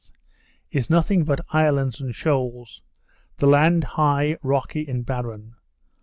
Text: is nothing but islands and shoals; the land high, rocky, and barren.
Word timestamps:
is 0.71 0.89
nothing 0.89 1.23
but 1.23 1.41
islands 1.51 2.01
and 2.01 2.15
shoals; 2.15 2.81
the 3.37 3.45
land 3.45 3.83
high, 3.83 4.35
rocky, 4.41 4.87
and 4.87 5.05
barren. 5.05 5.53